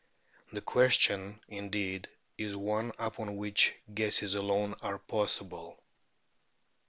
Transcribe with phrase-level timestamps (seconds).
[0.51, 5.79] The question, indeed, is one upon which guesses alone are possible.